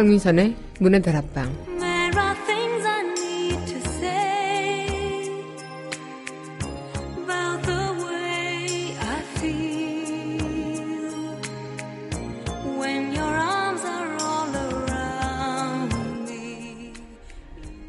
[0.00, 1.54] 황민선의 문의 다락방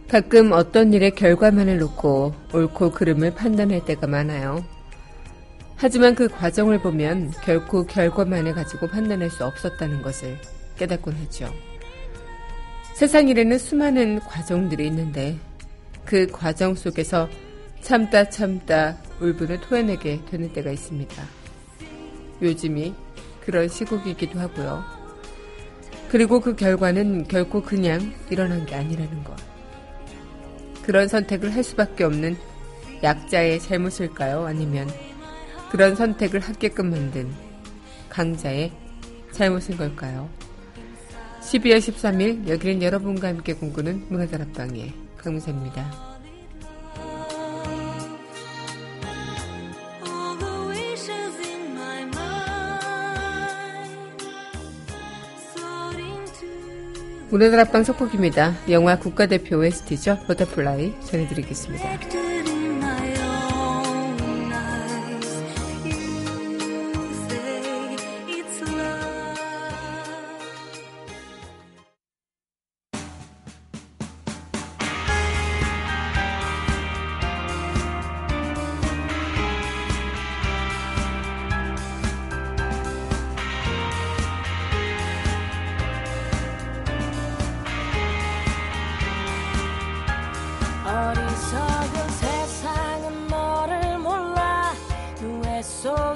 [0.09, 4.65] 가끔 어떤 일의 결과만을 놓고 옳고 그름을 판단할 때가 많아요.
[5.77, 10.37] 하지만 그 과정을 보면 결코 결과만을 가지고 판단할 수 없었다는 것을
[10.75, 11.70] 깨닫곤 하죠.
[12.93, 15.37] 세상 일에는 수많은 과정들이 있는데
[16.05, 17.29] 그 과정 속에서
[17.81, 21.23] 참다 참다 울분을 토해내게 되는 때가 있습니다.
[22.41, 22.93] 요즘이
[23.41, 24.83] 그런 시국이기도 하고요.
[26.09, 29.35] 그리고 그 결과는 결코 그냥 일어난 게 아니라는 것.
[30.83, 32.37] 그런 선택을 할 수밖에 없는
[33.01, 34.45] 약자의 잘못일까요?
[34.45, 34.89] 아니면
[35.71, 37.31] 그런 선택을 하게끔 만든
[38.09, 38.71] 강자의
[39.31, 40.29] 잘못인 걸까요?
[41.51, 46.11] 12월 13일 여기는 여러분과 함께 꿈꾸는 문화다락방의 강민선입니다.
[57.29, 58.53] 문화다락방 첫 곡입니다.
[58.69, 60.19] 영화 국가대표 OST죠.
[60.27, 62.30] Butterfly 전해드리겠습니다.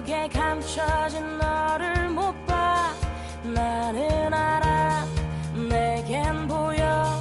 [0.05, 2.93] 속에 감춰진 너를 못 봐.
[3.43, 5.03] 나는 알아.
[5.67, 7.19] 내겐 보여.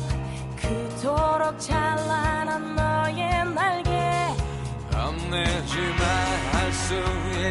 [0.54, 3.90] 그토록 찬란한 너의 날개.
[4.90, 5.98] 겁내지만
[6.52, 6.94] 할수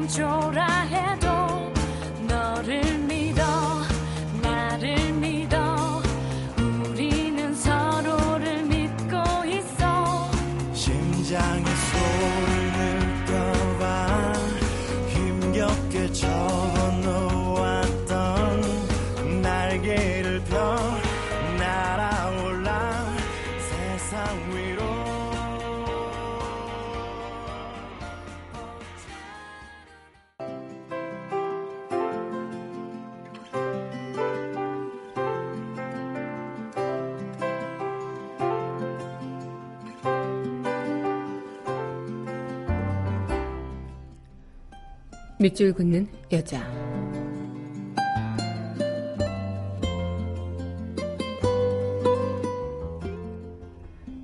[0.08, 1.21] control I had.
[45.42, 46.64] 밑줄 긋는 여자.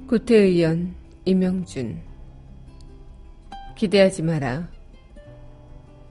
[0.07, 0.95] 구태의원
[1.25, 2.01] 이명준
[3.77, 4.69] 기대하지 마라.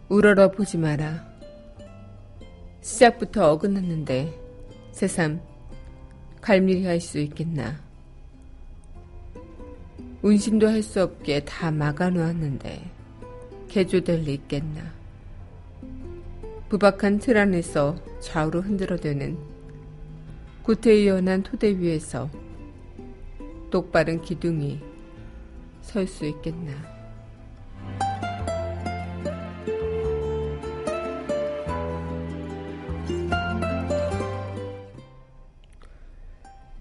[0.10, 1.26] 우러러 보지 마라.
[2.82, 4.34] 시작부터 어긋났는데
[4.92, 5.40] 새삼
[6.42, 7.80] 갈밀이 할수 있겠나.
[10.22, 12.92] 운심도 할 수 없게 다 막아놓았는데
[13.70, 14.97] 개조될 리 있겠나.
[16.70, 19.38] 부박한 틀 안에서 좌우로 흔들어대는
[20.64, 22.30] 구태의연한 토대 위에서
[23.72, 24.82] 똑바른 기둥이
[25.82, 26.74] 설 수 있겠나.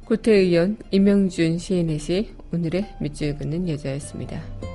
[0.05, 4.66] 구태의원 임영준 시인의 시 오늘의 밑줄 긋는 여자였습니다.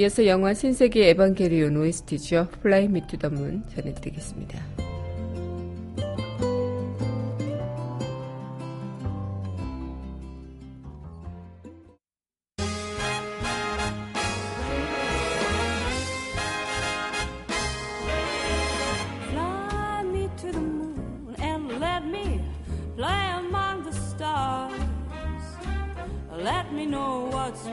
[0.00, 2.48] 이어서 영화 신세계 에반게리온 OST죠.
[2.62, 4.58] Fly Me to the Moon 전해드리겠습니다.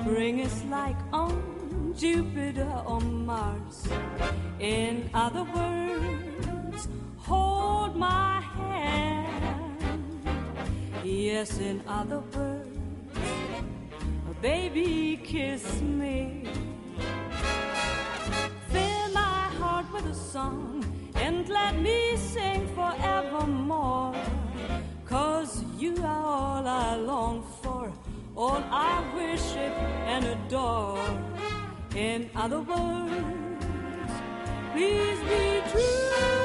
[0.07, 1.06] spring is like
[1.97, 3.87] Jupiter or Mars.
[4.59, 9.81] In other words, hold my hand.
[11.03, 12.69] Yes, in other words,
[14.43, 16.43] baby, kiss me.
[18.69, 20.85] Fill my heart with a song
[21.15, 24.13] and let me sing forevermore.
[25.05, 27.91] Cause you are all I long for
[28.35, 29.73] all I worship
[30.05, 31.36] and adore.
[31.97, 33.11] In other words,
[34.71, 36.36] please be true.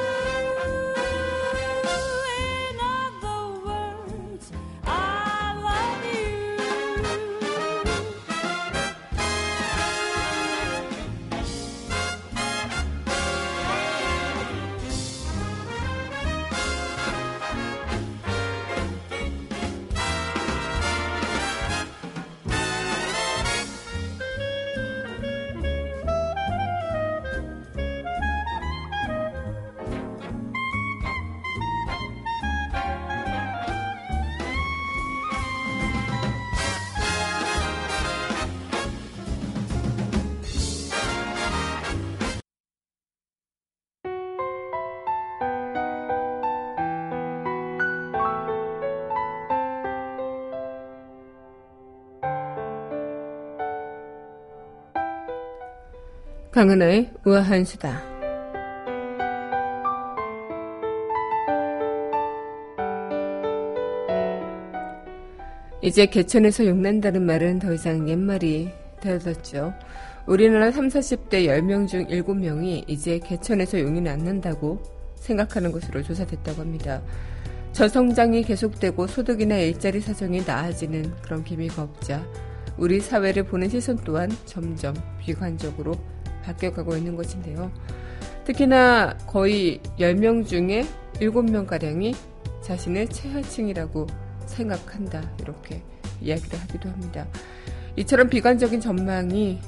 [56.63, 58.01] 강은하의 우아한 수다.
[65.81, 68.71] 이제 개천에서 용난다는 말은 더 이상 옛말이
[69.01, 69.73] 되어졌죠.
[70.25, 74.81] 우리나라 3, 40대 10명 중 7명이 이제 개천에서 용이 낫는다고
[75.15, 77.01] 생각하는 것으로 조사됐다고 합니다.
[77.73, 82.25] 저성장이 계속되고 소득이나 일자리 사정이 나아지는 그런 기미가 없자
[82.77, 85.95] 우리 사회를 보는 시선 또한 점점 비관적으로
[86.43, 87.71] 바뀌어가고 있는 것인데요.
[88.45, 90.85] 특히나 거의 10명 중에
[91.15, 92.15] 7명가량이
[92.61, 94.07] 자신을 최하층이라고
[94.45, 95.21] 생각한다.
[95.41, 95.81] 이렇게
[96.21, 97.27] 이야기를 하기도 합니다.
[97.95, 99.59] 이처럼 비관적인 전망이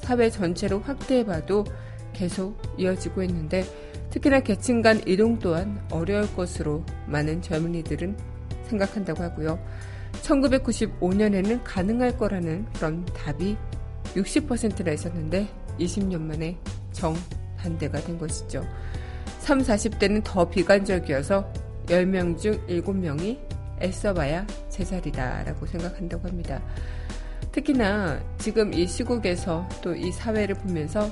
[0.00, 1.64] 사회 전체로 확대해봐도
[2.12, 3.64] 계속 이어지고 있는데
[4.10, 8.16] 특히나 계층 간 이동 또한 어려울 것으로 많은 젊은이들은
[8.64, 9.58] 생각한다고 하고요.
[10.22, 13.56] 1995년에는 가능할 거라는 그런 답이
[14.14, 15.48] 60%나 있었는데
[15.78, 16.58] 20년 만에
[16.92, 18.64] 정반대가 된 것이죠.
[19.40, 21.50] 3, 40대는 더 비관적이어서
[21.86, 23.38] 10명 중 7명이
[23.80, 26.60] 애써봐야 제자리다라고 생각한다고 합니다.
[27.52, 31.10] 특히나 지금 이 시국에서 또 이 사회를 보면서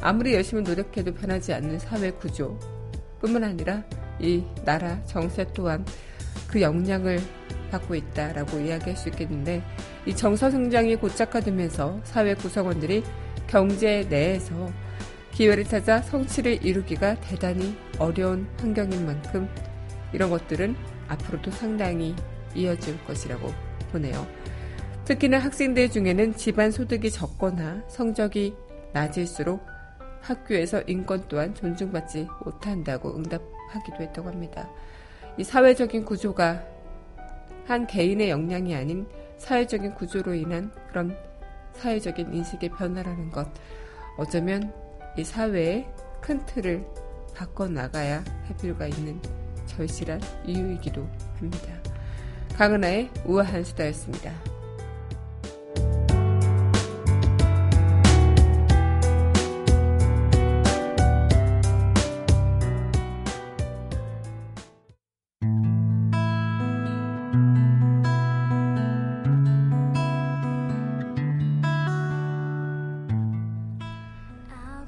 [0.00, 2.58] 아무리 열심히 노력해도 변하지 않는 사회 구조
[3.20, 3.82] 뿐만 아니라
[4.20, 5.84] 이 나라 정세 또한
[6.48, 7.20] 그 영향을
[7.70, 9.62] 받고 있다라고 이야기할 수 있겠는데
[10.06, 13.02] 이 정서 성장이 고착화되면서 사회 구성원들이
[13.52, 14.72] 경제 내에서
[15.30, 19.46] 기회를 찾아 성취를 이루기가 대단히 어려운 환경인 만큼
[20.14, 20.74] 이런 것들은
[21.08, 22.16] 앞으로도 상당히
[22.54, 23.52] 이어질 것이라고
[23.92, 24.26] 보네요.
[25.04, 28.54] 특히나 학생들 중에는 집안 소득이 적거나 성적이
[28.94, 29.66] 낮을수록
[30.22, 34.70] 학교에서 인권 또한 존중받지 못한다고 응답하기도 했다고 합니다.
[35.36, 36.64] 이 사회적인 구조가
[37.66, 39.06] 한 개인의 역량이 아닌
[39.36, 41.14] 사회적인 구조로 인한 그런
[41.74, 43.48] 사회적인 인식의 변화라는 것.
[44.16, 44.72] 어쩌면
[45.16, 45.86] 이 사회의
[46.20, 46.86] 큰 틀을
[47.34, 49.20] 바꿔나가야 할 필요가 있는
[49.66, 51.06] 절실한 이유이기도
[51.38, 51.68] 합니다.
[52.56, 54.51] 강은하의 우아한 수다였습니다.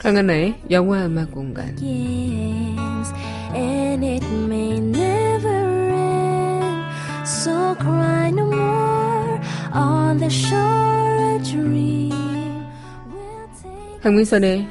[0.04, 1.75] 강하나의 영화 음악 공간
[14.02, 14.68] 강민선의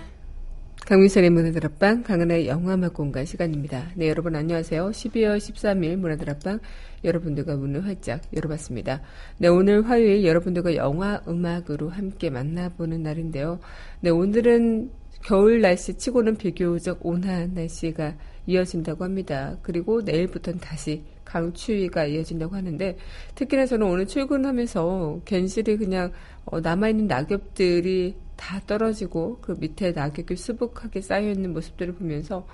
[0.86, 3.86] 강민선의 문화들 앞방, 강은의 영화 음악 공간 시간입니다.
[3.96, 4.92] 네, 여러분 안녕하세요.
[4.92, 6.60] 12월 13일 문화들 앞방,
[7.04, 9.02] 여러분들과 문을 활짝 열어봤습니다.
[9.40, 13.60] 네, 오늘 화요일 여러분들과 영화 음악으로 함께 만나보는 날인데요.
[14.02, 14.92] 네, 오늘은
[15.24, 18.16] 겨울 날씨 치고는 비교적 온화한 날씨가
[18.46, 19.58] 이어진다고 합니다.
[19.62, 22.98] 그리고 내일부터는 다시 강추위가 이어진다고 하는데
[23.36, 26.12] 특히나 저는 오늘 출근하면서 괜시리 그냥
[26.46, 32.46] 어, 남아있는 낙엽들이 다 떨어지고 그 밑에 낙엽이 수북하게 쌓여있는 모습들을 보면서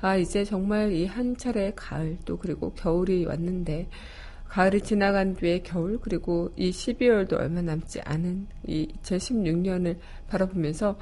[0.00, 3.88] 아 이제 정말 이 한 차례 가을 또 그리고 겨울이 왔는데
[4.48, 9.96] 가을이 지나간 뒤에 겨울 그리고 이 12월도 얼마 남지 않은 이 2016년을
[10.28, 10.98] 바라보면서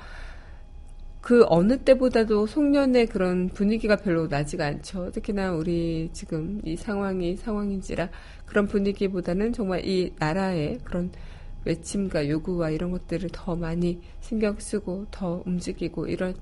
[1.20, 5.10] 그 어느 때보다도 송년의 그런 분위기가 별로 나지가 않죠.
[5.12, 8.08] 특히나 우리 지금 이 상황이 상황인지라
[8.46, 11.10] 그런 분위기보다는 정말 이 나라의 그런
[11.64, 16.34] 외침과 요구와 이런 것들을 더 많이 신경 쓰고 더 움직이고 이럴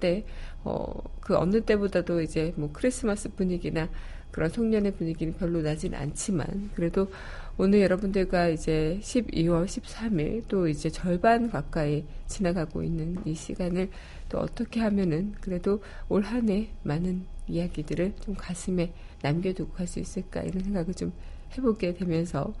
[0.00, 0.24] 때,
[0.64, 3.88] 어, 그 어느 때보다도 이제 뭐 크리스마스 분위기나
[4.30, 7.08] 그런 송년의 분위기는 별로 나진 않지만, 그래도
[7.56, 13.90] 오늘 여러분들과 이제 12월 13일 또 이제 절반 가까이 지나가고 있는 이 시간을
[14.28, 18.92] 또 어떻게 하면은 그래도 올 한 해 많은 이야기들을 좀 가슴에
[19.22, 21.12] 남겨두고 갈 수 있을까 이런 생각을 좀
[21.56, 22.52] 해보게 되면서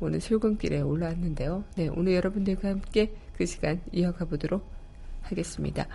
[0.00, 1.64] 오늘 출근길에 올라왔는데요.
[1.76, 4.68] 네, 오늘 여러분들과 함께 그 시간 이어가 보도록
[5.22, 5.86] 하겠습니다.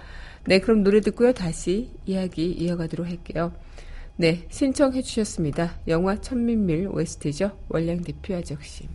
[0.46, 1.34] 네, 그럼 노래 듣고요.
[1.34, 3.52] 다시 이야기 이어가도록 할게요.
[4.20, 5.80] 네, 신청해 주셨습니다.
[5.88, 7.52] 영화 천민밀 OST죠.
[7.70, 8.90] 월량 대표 아적심.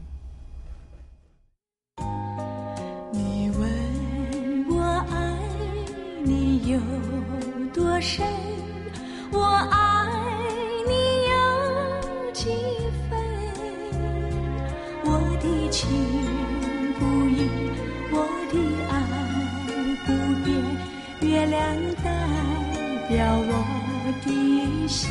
[24.24, 25.10] 的心，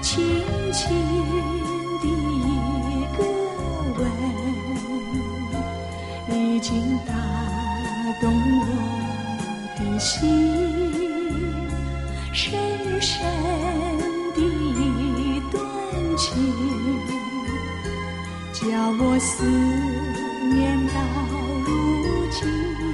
[0.00, 0.22] 轻
[0.72, 0.80] 轻
[2.00, 2.46] 的一
[3.16, 3.18] 个
[3.98, 4.00] 吻，
[6.38, 6.70] 已经
[7.06, 7.12] 打
[8.20, 8.24] 动
[8.60, 8.66] 我
[9.78, 10.20] 的心，
[12.32, 12.40] 深
[13.00, 13.10] 深
[14.34, 15.54] 的一段
[16.16, 16.22] 情。
[18.52, 18.60] 叫
[18.98, 19.44] 我思
[20.54, 20.94] 念到
[21.66, 21.70] 如
[22.30, 22.91] 今。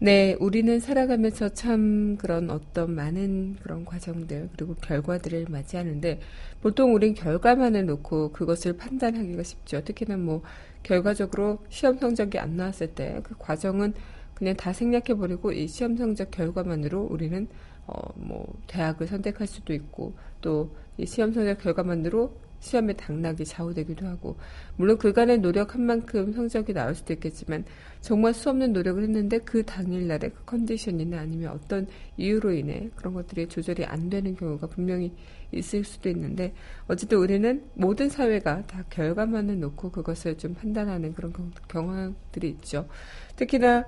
[0.03, 6.21] 네, 우리는 살아가면서 참 그런 어떤 많은 그런 과정들 그리고 결과들을 맞이하는데
[6.63, 9.85] 보통 우린 결과만을 놓고 그것을 판단하기가 쉽죠.
[9.85, 10.43] 특히나 뭐
[10.83, 13.93] 결과적으로 시험 성적이 안 나왔을 때 그 과정은
[14.35, 17.47] 그냥 다 생략해버리고 이 시험 성적 결과만으로 우리는
[17.87, 24.37] 어 뭐 대학을 선택할 수도 있고 또 이 시험 성적 결과만으로 시험의 당락이 좌우되기도 하고
[24.77, 27.65] 물론 그간의 노력한 만큼 성적이 나올 수도 있겠지만
[28.01, 31.87] 정말 수없는 노력을 했는데 그 당일날의 그 컨디션이나 아니면 어떤
[32.17, 35.13] 이유로 인해 그런 것들이 조절이 안 되는 경우가 분명히
[35.53, 36.55] 있을 수도 있는데
[36.87, 41.33] 어쨌든 우리는 모든 사회가 다 결과만을 놓고 그것을 좀 판단하는 그런
[41.69, 42.87] 경향들이 있죠.
[43.37, 43.85] 특히나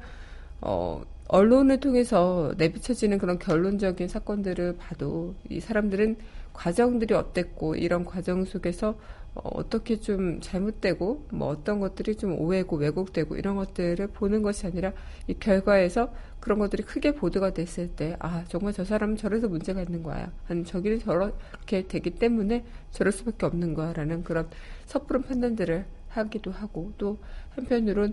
[0.61, 6.17] 어 언론을 통해서 내비쳐지는 그런 결론적인 사건들을 봐도 이 사람들은
[6.53, 8.97] 과정들이 어땠고 이런 과정 속에서
[9.35, 14.93] 어, 떻게 좀 잘못되고 뭐 어떤 것들이 좀 오해고 왜곡되고 이런 것들을 보는 것이 아니라
[15.27, 20.03] 이 결과에서 그런 것들이 크게 보도가 됐을 때 아 정말 저 사람은 저래서 문제가 있는
[20.03, 20.31] 거야.
[20.49, 24.49] 아니 저기는 저렇게 되기 때문에 저럴 수밖에 없는 거야라는 그런
[24.87, 27.19] 섣부른 판단들을 하기도 하고 또
[27.51, 28.13] 한편으론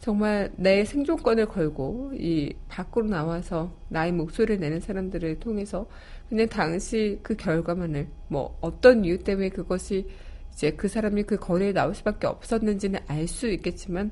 [0.00, 5.88] 정말 내 생존권을 걸고 이 밖으로 나와서 나의 목소리를 내는 사람들을 통해서
[6.28, 10.06] 그냥 당시 그 결과만을 뭐 어떤 이유 때문에 그것이
[10.52, 14.10] 이제 그 사람이 그 거리에 나올 수밖에 없었는지는 알 수 있겠지만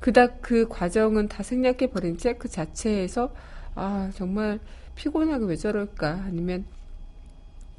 [0.00, 3.32] 그닥 그 과정은 다 생략해 버린 채 그 자체에서
[3.74, 4.58] 아 정말
[4.96, 6.64] 피곤하게 왜 저럴까 아니면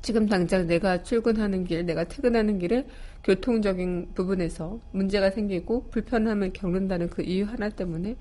[0.01, 2.85] 지금 당장 내가 출근하는 길, 내가 퇴근하는 길에
[3.23, 8.15] 교통적인 부분에서 문제가 생기고 불편함을 겪는다는 그 이유 하나 때문에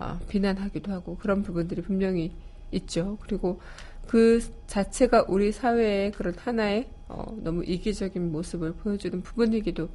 [0.00, 2.32] 어, 비난하기도 하고 그런 부분들이 분명히
[2.72, 3.18] 있죠.
[3.20, 3.60] 그리고
[4.06, 9.88] 그 자체가 우리 사회의 그런 하나의 어, 너무 이기적인 모습을 보여주는 부분이기도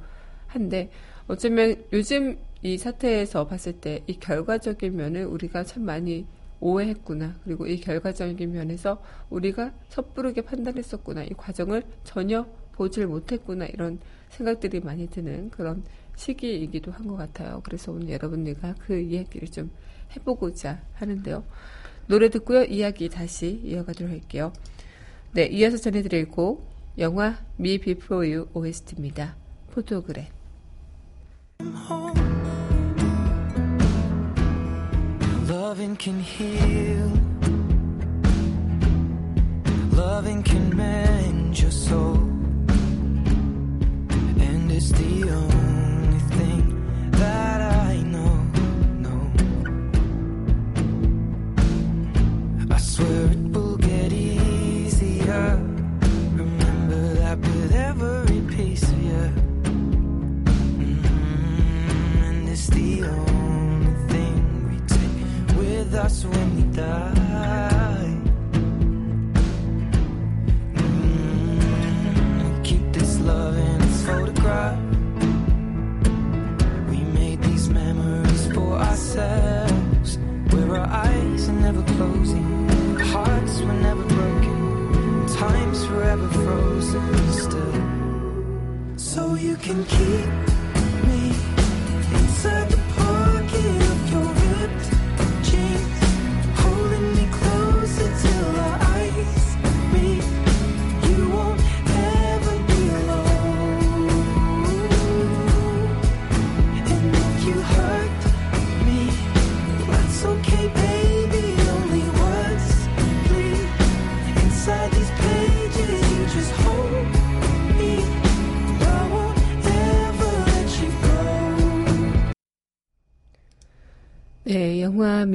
[0.46, 0.90] 한데
[1.28, 6.26] 어쩌면 요즘 이 사태에서 봤을 때 이 결과적인 면을 우리가 참 많이
[6.60, 7.36] 오해했구나.
[7.44, 11.24] 그리고 이 결과적인 면에서 우리가 섣부르게 판단했었구나.
[11.24, 13.66] 이 과정을 전혀 보질 못했구나.
[13.66, 13.98] 이런
[14.30, 15.82] 생각들이 많이 드는 그런
[16.16, 17.60] 시기이기도 한 것 같아요.
[17.64, 19.70] 그래서 오늘 여러분들과 그 이야기를 좀
[20.16, 21.42] 해보고자 하는데요.
[22.06, 22.64] 노래 듣고요.
[22.64, 24.52] 이야기 다시 이어가도록 할게요.
[25.32, 29.36] 네, 이어서 전해드릴 곡 영화 Me Before You OST입니다.
[29.70, 30.26] 포토그램.
[52.92, 55.56] Swear it will get easier.
[56.42, 59.24] Remember that with every piece of you.
[60.76, 62.22] Mm-hmm.
[62.24, 64.34] And it's the only thing
[64.68, 67.91] we take with us when we die.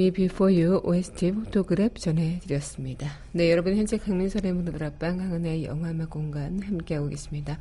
[0.07, 3.09] Me Before You OST Photograph 전해드렸습니다.
[3.33, 7.57] 네, 여러분 현재 강민선의 문화다락방 강은의 영화음악 공간 함께하고 계십니다.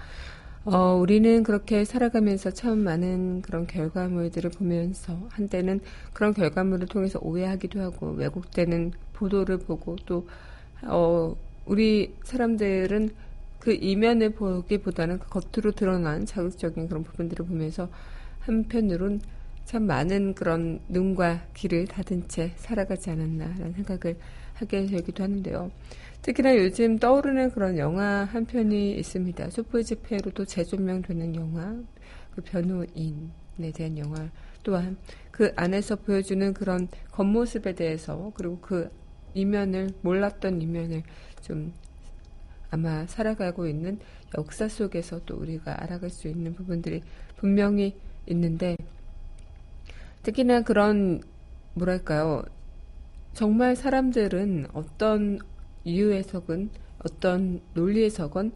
[0.64, 5.80] 어, 우리는 그렇게 살아가면서 참 많은 그런 결과물들을 보면서 한때는
[6.12, 10.28] 그런 결과물을 통해서 오해하기도 하고 왜곡되는 보도를 보고 또
[10.85, 13.11] 어, 우리 사람들은
[13.59, 17.88] 그 이면을 보기보다는 그 겉으로 드러난 자극적인 그런 부분들을 보면서
[18.38, 19.20] 한편으론
[19.66, 24.16] 참 많은 그런 눈과 귀를 닫은 채 살아가지 않았나라는 생각을
[24.55, 25.72] 하게 되기도 하는데요.
[26.22, 29.48] 특히나 요즘 떠오르는 그런 영화 한 편이 있습니다.
[29.48, 31.76] 촛불 집회로도 재조명되는 영화,
[32.33, 34.31] 그 변호인에 대한 영화
[34.62, 34.96] 또한
[35.33, 38.88] 그 안에서 보여주는 그런 겉모습에 대해서 그리고 그
[39.35, 41.02] 이면을 몰랐던 이면을
[41.42, 41.72] 좀
[42.70, 43.98] 아마 살아가고 있는
[44.38, 47.02] 역사 속에서 또 우리가 알아갈 수 있는 부분들이
[47.37, 48.76] 분명히 있는데
[50.26, 51.22] 특히나 그런
[51.74, 52.42] 뭐랄까요.
[53.32, 55.38] 정말 사람들은 어떤
[55.84, 56.70] 이유에서건
[57.04, 58.50] 어떤 논리에서건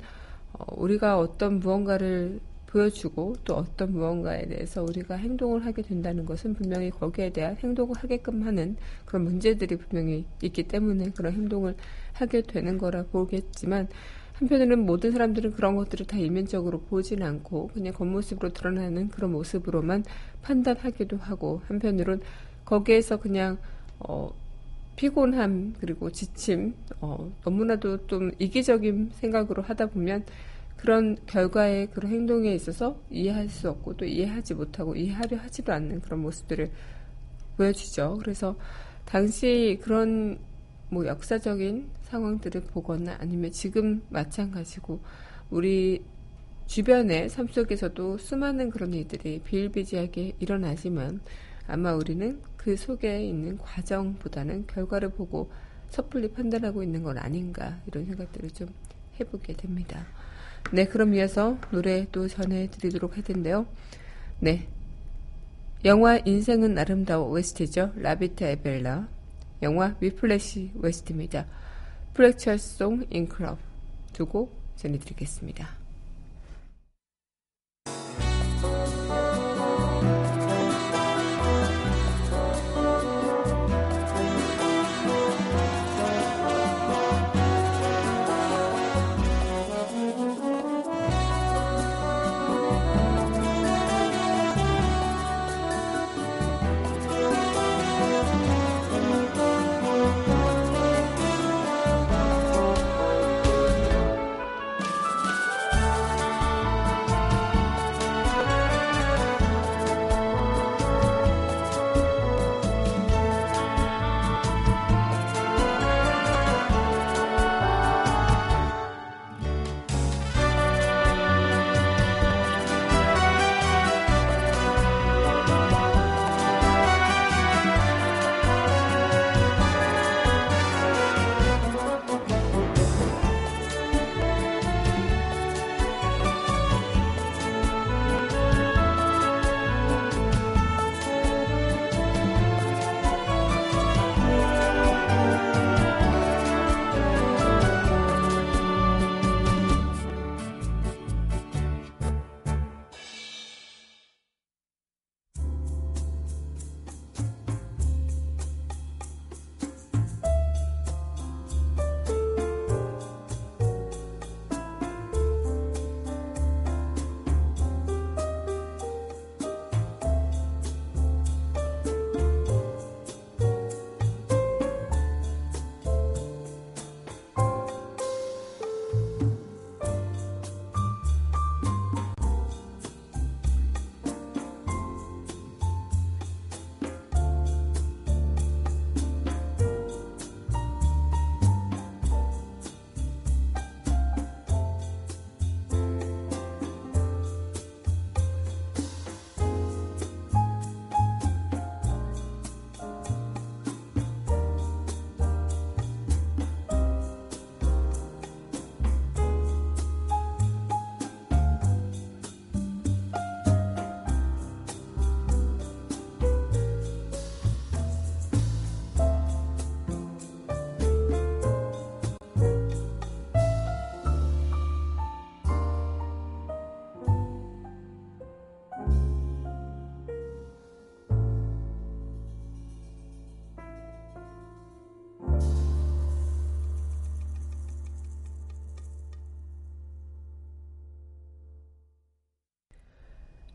[0.52, 6.90] 어, 우리가 어떤 무언가를 보여주고 또 어떤 무언가에 대해서 우리가 행동을 하게 된다는 것은 분명히
[6.90, 11.76] 거기에 대한 행동을 하게끔 하는 그런 문제들이 분명히 있기 때문에 그런 행동을
[12.14, 13.86] 하게 되는 거라 보겠지만
[14.40, 20.04] 한편으로는 모든 사람들은 그런 것들을 다 이면적으로 보진 않고 그냥 겉모습으로 드러나는 그런 모습으로만
[20.42, 22.22] 판단하기도 하고 한편으로는
[22.64, 23.58] 거기에서 그냥
[23.98, 24.32] 어,
[24.96, 30.24] 피곤함 그리고 지침 어, 너무나도 좀 이기적인 생각으로 하다 보면
[30.78, 36.20] 그런 결과에 그런 행동에 있어서 이해할 수 없고 또 이해하지 못하고 이해하려 하지도 않는 그런
[36.20, 36.70] 모습들을
[37.58, 38.16] 보여주죠.
[38.18, 38.56] 그래서
[39.04, 40.38] 당시 그런
[40.88, 45.00] 뭐 역사적인 상황들을 보거나 아니면 지금 마찬가지고
[45.50, 46.02] 우리
[46.66, 51.20] 주변의 삶 속에서도 수많은 그런 일들이 비일비재하게 일어나지만
[51.66, 55.50] 아마 우리는 그 속에 있는 과정보다는 결과를 보고
[55.88, 58.68] 섣불리 판단하고 있는 건 아닌가 이런 생각들을 좀
[59.18, 60.04] 해보게 됩니다.
[60.72, 63.66] 네, 그럼 이어서 노래 또 전해드리도록 할 텐데요.
[64.38, 64.68] 네.
[65.84, 67.92] 영화 인생은 아름다워 OST죠.
[67.96, 69.08] La vita è bella.
[69.62, 71.46] 영화 위플래시 OST입니다.
[72.14, 73.58] Fletcher's Song in Club
[74.12, 75.79] 두 곡 전해드리겠습니다.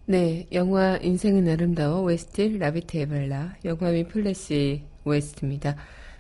[0.08, 5.76] 네, 영화 인생은 아름다워 OST La vita è bella 영화 위플래시 OST입니다.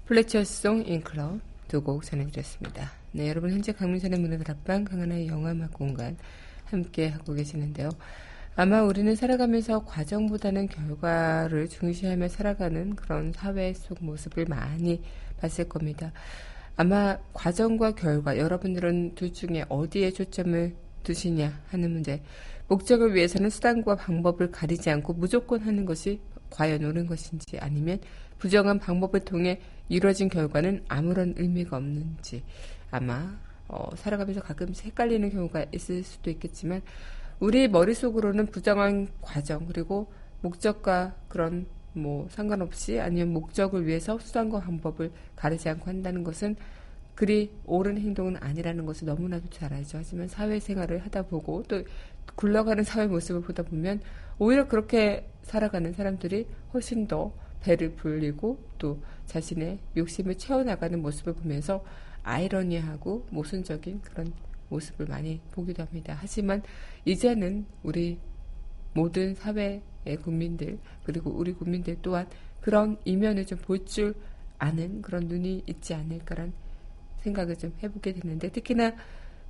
[0.05, 2.91] Fletcher's Song in Club 두 곡 전해드렸습니다.
[3.11, 6.17] 네, 여러분 현재 강민선의 문화다락방 강하나의 영화음악 공간
[6.65, 7.89] 함께 하고 계시는데요.
[8.55, 14.99] 아마 우리는 살아가면서 과정보다는 결과를 중시하며 살아가는 그런 사회 속 모습을 많이
[15.39, 16.11] 봤을 겁니다.
[16.75, 22.23] 아마 과정과 결과 여러분들은 둘 중에 어디에 초점을 두시냐 하는 문제
[22.67, 27.99] 목적을 위해서는 수단과 방법을 가리지 않고 무조건 하는 것이 과연 옳은 것인지 아니면
[28.39, 32.43] 부정한 방법을 통해 이루어진 결과는 아무런 의미가 없는지
[32.91, 36.81] 아마 어, 살아가면서 가끔씩 헷갈리는 경우가 있을 수도 있겠지만
[37.39, 45.69] 우리 머릿속으로는 부정한 과정 그리고 목적과 그런 뭐 상관없이 아니면 목적을 위해서 수단과 방법을 가리지
[45.69, 46.55] 않고 한다는 것은
[47.15, 49.97] 그리 옳은 행동은 아니라는 것을 너무나도 잘 알죠.
[49.99, 51.83] 하지만 사회생활을 하다 보고 또
[52.35, 54.01] 굴러가는 사회 모습을 보다 보면
[54.37, 61.83] 오히려 그렇게 살아가는 사람들이 훨씬 더 배를 불리고 또 자신의 욕심을 채워나가는 모습을 보면서
[62.23, 64.33] 아이러니하고 모순적인 그런
[64.69, 66.17] 모습을 많이 보기도 합니다.
[66.19, 66.61] 하지만
[67.05, 68.19] 이제는 우리
[68.93, 69.81] 모든 사회의
[70.21, 72.27] 국민들 그리고 우리 국민들 또한
[72.61, 74.15] 그런 이면을 좀 볼 줄
[74.57, 76.53] 아는 그런 눈이 있지 않을까란
[77.25, 78.93] 생각을 좀 해보게 됐는데 특히나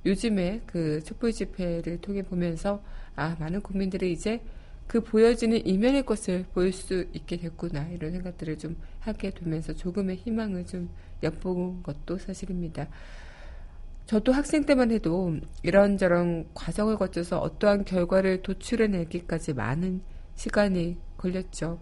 [0.04, 2.82] 요즘에 그 촛불 집회를 통해 보면서
[3.14, 4.40] 아 많은 국민들이 이제
[4.86, 10.64] 그 보여지는 이면의 것을 보일 수 있게 됐구나 이런 생각들을 좀 하게 되면서 조금의 희망을
[10.66, 10.88] 좀
[11.22, 12.88] 엿본 것도 사실입니다.
[14.06, 20.00] 저도 학생 때만 해도 이런저런 과정을 거쳐서 어떠한 결과를 도출해내기까지 많은
[20.36, 21.80] 시간이 걸렸죠.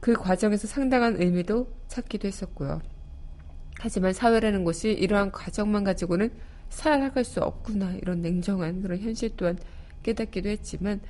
[0.00, 2.82] 그 과정에서 상당한 의미도 찾기도 했었고요.
[3.78, 6.30] 하지만 사회라는 것이 이러한 과정만 가지고는
[6.68, 9.58] 살아갈 수 없구나 이런 냉정한 그런 현실 또한
[10.02, 11.00] 깨닫기도 했지만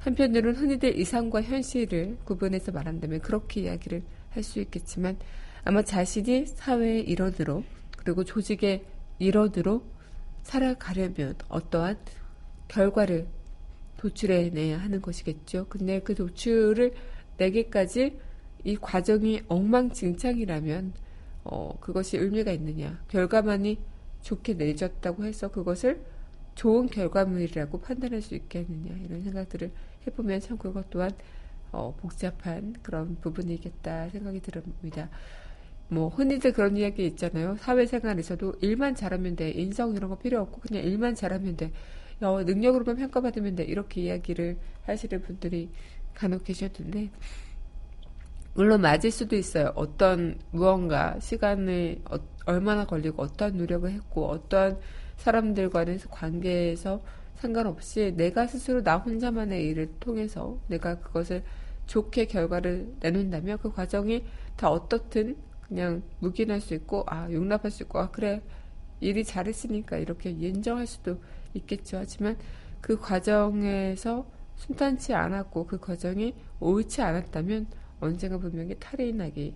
[0.00, 5.16] 한편으로는 흔히들 이상과 현실을 구분해서 말한다면 그렇게 이야기를 할 수 있겠지만
[5.64, 7.64] 아마 자신이 사회의 일원으로
[7.96, 8.84] 그리고 조직의
[9.18, 9.82] 일원으로
[10.42, 11.98] 살아가려면 어떠한
[12.68, 13.26] 결과를
[13.96, 15.66] 도출해내야 하는 것이겠죠.
[15.68, 16.92] 근데 그 도출을
[17.38, 18.18] 내기까지
[18.64, 20.92] 이 과정이 엉망진창이라면
[21.48, 23.00] 어, 그것이 의미가 있느냐.
[23.08, 23.78] 결과만이
[24.22, 26.00] 좋게 내졌다고 해서 그것을
[26.54, 28.96] 좋은 결과물이라고 판단할 수 있겠느냐.
[29.04, 29.70] 이런 생각들을
[30.06, 31.10] 해보면 참 그것 또한
[31.72, 35.08] 어, 복잡한 그런 부분이겠다 생각이 듭니다.
[35.88, 37.56] 뭐 흔히들 그런 이야기 있잖아요.
[37.60, 39.50] 사회생활에서도 일만 잘하면 돼.
[39.50, 41.70] 인성 이런 거 필요 없고 그냥 일만 잘하면 돼.
[42.20, 43.64] 어, 능력으로만 평가받으면 돼.
[43.64, 45.68] 이렇게 이야기를 하시는 분들이
[46.14, 47.10] 간혹 계셨는데
[48.56, 49.70] 물론 맞을 수도 있어요.
[49.74, 52.16] 어떤 무언가 시간을 어,
[52.46, 54.78] 얼마나 걸리고 어떠한 노력을 했고 어떠한
[55.18, 57.02] 사람들과의 관계에서
[57.34, 61.44] 상관없이 내가 스스로 나 혼자만의 일을 통해서 내가 그것을
[61.84, 64.24] 좋게 결과를 내놓는다면 그 과정이
[64.56, 68.40] 다 어떻든 그냥 묵인할 수 있고 아 용납할 수 있고 아 그래
[69.00, 71.20] 일이 잘했으니까 이렇게 인정할 수도
[71.52, 71.98] 있겠죠.
[71.98, 72.38] 하지만
[72.80, 77.66] 그 과정에서 순탄치 않았고 그 과정이 옳지 않았다면
[78.00, 79.54] 언젠가 분명히 탈이 나기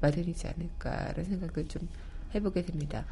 [0.00, 1.88] 마련이지 않을까라는 생각을 좀
[2.34, 3.04] 해보게 됩니다.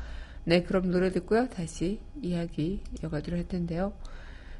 [0.45, 1.49] 네, 그럼 노래 듣고요.
[1.49, 3.93] 다시 이야기 이어가도록 할 텐데요.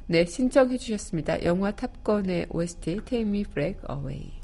[0.07, 1.43] 네, 신청해 주셨습니다.
[1.43, 4.38] 영화 탑건의 OST Take Me Back Away.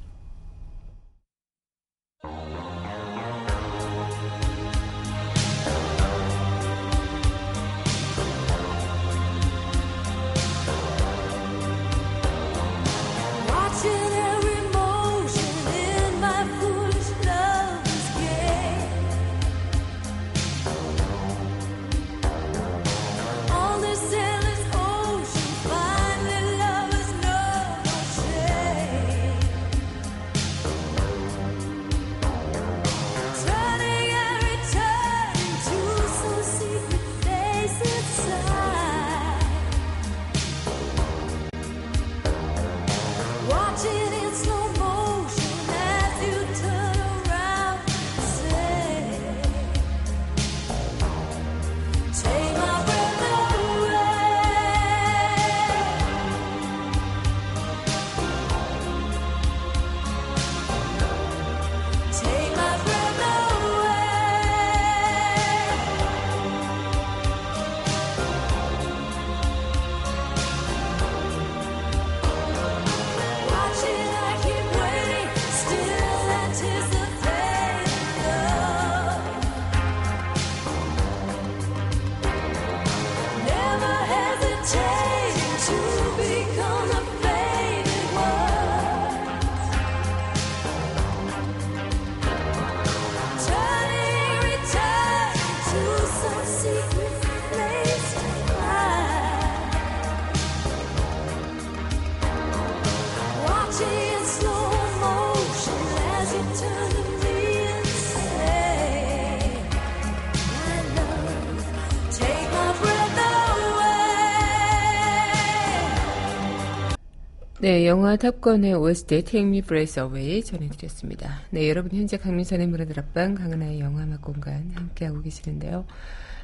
[117.62, 121.40] 네, 영화 탑건의 OST Take Me Breath Away 전해드렸습니다.
[121.52, 125.86] 네, 여러분 현재 강민선의 문화들 앞방 강은하의 영화음악 공간 함께하고 계시는데요.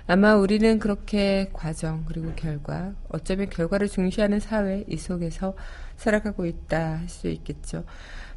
[0.07, 5.53] 아마 우리는 그렇게 과정 그리고 결과 어쩌면 결과를 중시하는 사회 이 속에서
[5.97, 7.83] 살아가고 있다 할 수 있겠죠.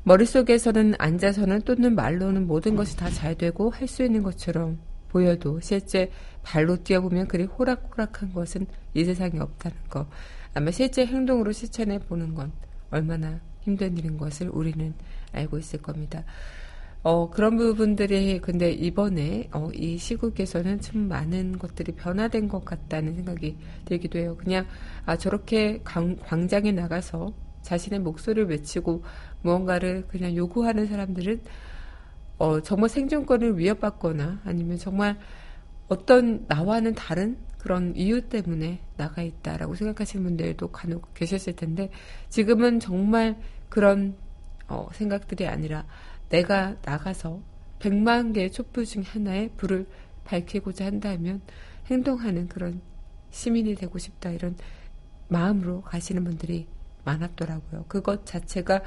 [0.02, 6.10] 머릿속에서는 앉아서는 또는 말로는 모든 것이 다 잘 되고 할 수 있는 것처럼 보여도 실제
[6.42, 10.08] 발로 뛰어보면 그리 호락호락한 것은 이 세상에 없다는 거.
[10.54, 12.52] 아마 실제 행동으로 실천해 보는 건
[12.90, 14.94] 얼마나 힘든 일인 것을 우리는
[15.32, 16.24] 알고 있을 겁니다.
[17.02, 23.58] 어, 그런 부분들이 근데 이번에 어, 이 시국에서는 참 많은 것들이 변화된 것 같다는 생각이
[23.84, 24.36] 들기도 해요.
[24.38, 24.66] 그냥
[25.04, 29.02] 아 저렇게 광, 광장에 나가서 자신의 목소리를 외치고
[29.42, 31.42] 무언가를 그냥 요구하는 사람들은
[32.38, 35.18] 어, 정말 생존권을 위협받거나 아니면 정말
[35.88, 41.88] 어떤 나와는 다른 그런 이유 때문에 나가 있다라고 생각하시는 분들도 간혹 계셨을 텐데
[42.28, 44.16] 지금은 정말 그런
[44.68, 45.86] 어, 생각들이 아니라
[46.28, 47.40] 내가 나가서
[47.78, 49.86] 100만 개의 촛불 중 하나에 불을
[50.24, 51.40] 밝히고자 한다면
[51.86, 52.82] 행동하는 그런
[53.30, 54.56] 시민이 되고 싶다 이런
[55.28, 56.66] 마음으로 가시는 분들이
[57.04, 57.86] 많았더라고요.
[57.88, 58.82] 그것 자체가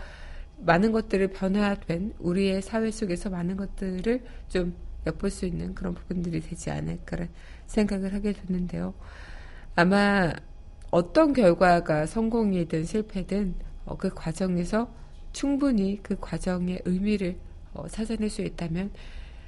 [0.60, 4.76] 많은 것들을 변화된 우리의 사회 속에서 많은 것들을 좀
[5.08, 7.32] 엿볼 수 있는 그런 부분들이 되지 않을까라는
[7.68, 8.94] 생각을 하게 됐는데요.
[9.76, 10.34] 아마
[10.92, 14.90] 어떤 결과가 성공이든 실패든 어, 그 과정에서
[15.34, 17.38] 충분히 그 과정의 의미를
[17.74, 18.92] 어, 찾아낼 수 있다면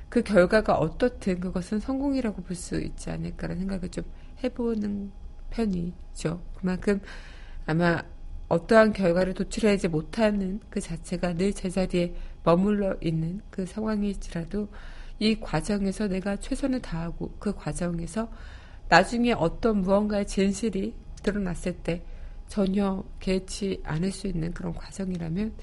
[0.10, 4.04] 그 결과가 어떻든 그것은 성공이라고 볼 수 있지 않을까라는 생각을 좀
[4.44, 5.12] 해보는
[5.52, 6.42] 편이죠.
[6.56, 7.02] 그만큼
[7.66, 8.02] 아마
[8.50, 14.70] 어떠한 결과를 도출하지 못하는 그 자체가 늘 제자리에 머물러 있는 그 상황일지라도
[15.20, 18.32] 이 과정에서 내가 최선을 다하고 그 과정에서
[18.88, 22.04] 나중에 어떤 무언가의 진실이 드러났을 때
[22.48, 25.54] 전혀 개의치 않을 수 있는 그런 과정이라면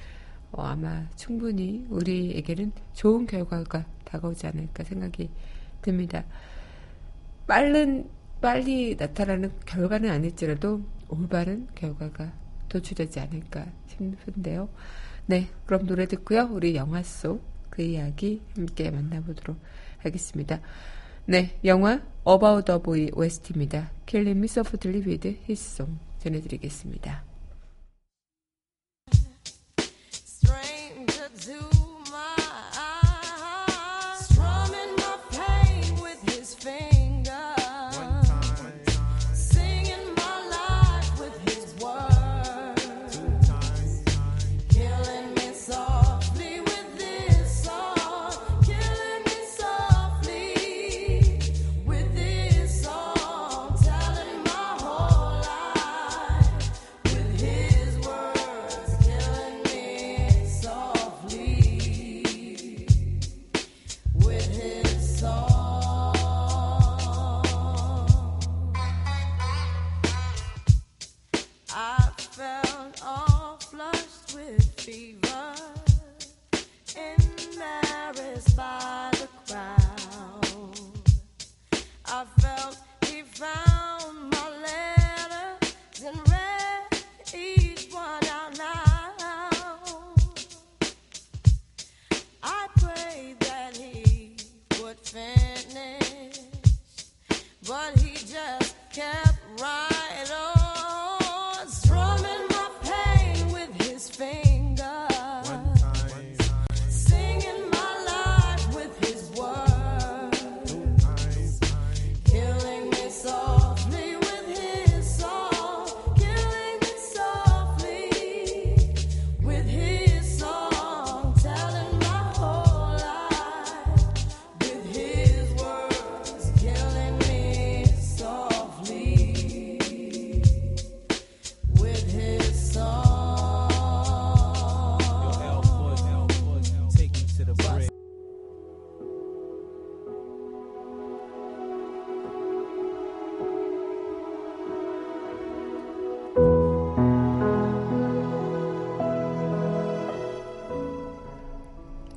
[0.52, 5.28] 어, 아마 충분히 우리에게는 좋은 결과가 다가오지 않을까 생각이
[5.82, 6.24] 듭니다.
[7.46, 8.08] 빠른
[8.40, 12.32] 빨리 나타나는 결과는 아닐지라도 올바른 결과가
[12.68, 14.68] 도출되지 않을까 싶은데요.
[15.26, 16.48] 네, 그럼 노래 듣고요.
[16.52, 17.42] 우리 영화 속
[17.76, 19.60] 그 이야기 함께 만나보도록
[19.98, 20.60] 하겠습니다.
[21.26, 23.92] 네, 영화 About the Boy OST입니다.
[24.06, 27.26] Killing Me Softly with His Song 전해드리겠습니다.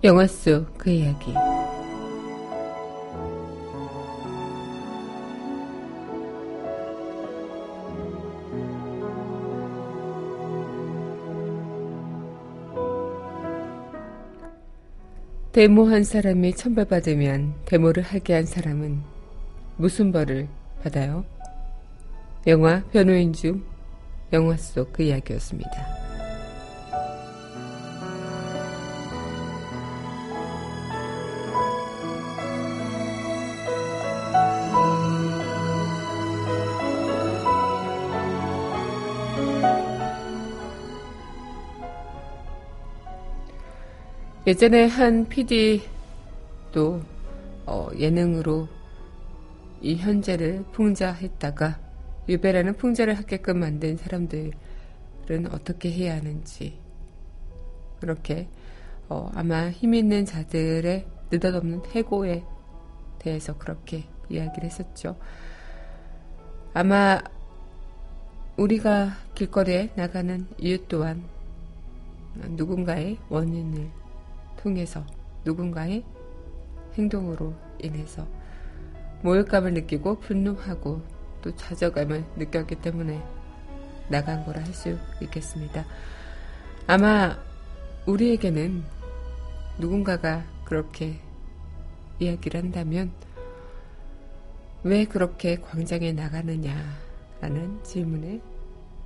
[0.09, 1.31] 영화 속 그 이야기.
[15.51, 19.03] 데모한 사람이 천벌받으면 데모를 하게 한 사람은
[19.77, 20.47] 무슨 벌을
[20.81, 21.23] 받아요?
[22.47, 23.63] 영화 변호인 중
[24.33, 25.98] 영화 속 그 이야기였습니다.
[44.49, 45.83] 예전에 한 PD도
[47.67, 48.67] 어, 예능으로
[49.79, 51.79] 이 현재를 풍자했다가
[52.27, 54.51] 유배라는 풍자를 하게끔 만든 사람들은
[55.51, 56.79] 어떻게 해야 하는지
[57.99, 58.47] 그렇게
[59.07, 62.43] 어, 아마 힘 있는 자들의 느닷없는 해고에
[63.19, 65.15] 대해서 그렇게 이야기를 했었죠.
[66.73, 67.19] 아마
[68.57, 71.23] 우리가 길거리에 나가는 이유 또한
[72.33, 73.99] 누군가의 원인을
[74.59, 75.05] 통해서
[75.45, 76.03] 누군가의
[76.97, 78.27] 행동으로 인해서
[79.23, 81.01] 모욕감을 느끼고 분노하고
[81.41, 83.23] 또 좌절감을 느꼈기 때문에
[84.09, 85.85] 나간 거라 할 수 있겠습니다.
[86.87, 87.37] 아마
[88.05, 88.83] 우리에게는
[89.77, 91.19] 누군가가 그렇게
[92.19, 93.11] 이야기를 한다면
[94.83, 98.41] 왜 그렇게 광장에 나가느냐라는 질문에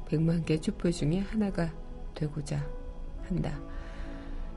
[0.08, 1.72] 백만 개 촛불 중에 하나가
[2.16, 2.66] 되고자
[3.28, 3.60] 한다.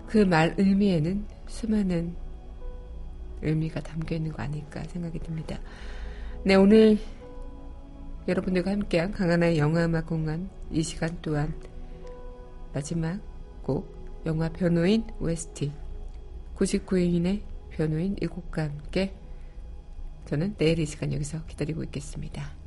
[0.06, 2.14] 그 말 의미에는 수많은
[3.42, 5.58] 의미가 담겨 있는 거 아닐까 생각이 듭니다.
[6.44, 6.98] 네, 오늘
[8.28, 11.54] 여러분들과 함께한 강하나의 영화음악 공간 이 시간 또한
[12.72, 13.20] 마지막
[13.62, 15.72] 곡 영화 변호인 OST
[16.56, 19.14] 99인의 변호인 이 곡과 함께
[20.24, 22.65] 저는 내일 이 시간 여기서 기다리고 있겠습니다.